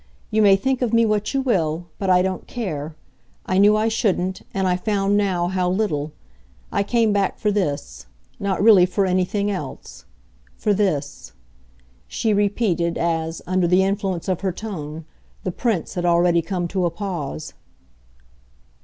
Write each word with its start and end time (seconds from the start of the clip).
You 0.31 0.41
may 0.41 0.55
think 0.55 0.81
of 0.81 0.93
me 0.93 1.05
what 1.05 1.31
you 1.35 1.41
will, 1.41 1.85
but 1.99 2.09
I 2.09 2.23
don't 2.23 2.47
care. 2.47 2.95
I 3.45 3.59
knew 3.59 3.75
I 3.77 3.87
shouldn't 3.87 4.41
and 4.51 4.67
I 4.67 4.75
find 4.75 5.15
now 5.15 5.47
how 5.47 5.69
little. 5.69 6.11
I 6.71 6.81
came 6.81 7.13
back 7.13 7.37
for 7.37 7.51
this. 7.51 8.07
Not 8.39 8.63
really 8.63 8.87
for 8.87 9.05
anything 9.05 9.51
else. 9.51 10.05
For 10.55 10.73
this," 10.73 11.33
she 12.07 12.33
repeated 12.33 12.97
as, 12.97 13.43
under 13.45 13.67
the 13.67 13.83
influence 13.83 14.27
of 14.27 14.41
her 14.41 14.51
tone, 14.51 15.05
the 15.43 15.51
Prince 15.51 15.93
had 15.93 16.03
already 16.03 16.41
come 16.41 16.67
to 16.69 16.87
a 16.87 16.89
pause. 16.89 17.53